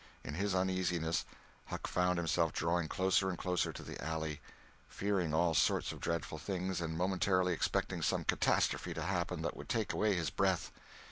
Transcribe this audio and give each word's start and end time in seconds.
In 0.23 0.33
his 0.33 0.55
uneasiness 0.55 1.25
Huck 1.65 1.85
found 1.85 2.17
himself 2.17 2.51
drawing 2.53 2.87
closer 2.87 3.29
and 3.29 3.37
closer 3.37 3.71
to 3.71 3.83
the 3.83 4.03
alley; 4.03 4.41
fearing 4.89 5.31
all 5.31 5.53
sorts 5.53 5.91
of 5.91 5.99
dreadful 5.99 6.39
things, 6.39 6.81
and 6.81 6.97
momentarily 6.97 7.53
expecting 7.53 8.01
some 8.01 8.23
catastrophe 8.23 8.95
to 8.95 9.03
happen 9.03 9.43
that 9.43 9.55
would 9.55 9.69
take 9.69 9.93
away 9.93 10.15
his 10.15 10.31
breath. 10.31 10.71